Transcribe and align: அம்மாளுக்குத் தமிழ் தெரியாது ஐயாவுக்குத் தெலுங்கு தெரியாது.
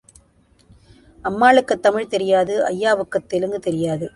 அம்மாளுக்குத் 1.25 1.81
தமிழ் 1.81 2.07
தெரியாது 2.07 2.55
ஐயாவுக்குத் 2.65 3.29
தெலுங்கு 3.29 3.59
தெரியாது. 3.59 4.07